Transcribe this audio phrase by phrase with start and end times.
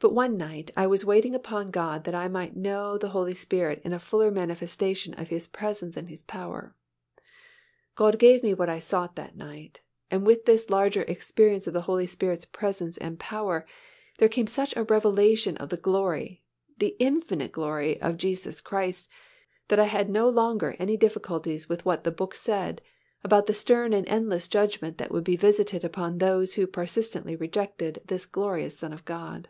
[0.00, 3.80] But one night I was waiting upon God that I might know the Holy Spirit
[3.86, 6.76] in a fuller manifestation of His presence and His power.
[7.94, 9.80] God gave me what I sought that night
[10.10, 13.64] and with this larger experience of the Holy Spirit's presence and power,
[14.18, 16.44] there came such a revelation of the glory,
[16.76, 19.08] the infinite glory of Jesus Christ,
[19.68, 22.82] that I had no longer any difficulties with what the Book said
[23.22, 28.02] about the stern and endless judgment that would be visited upon those who persistently rejected
[28.04, 29.48] this glorious Son of God.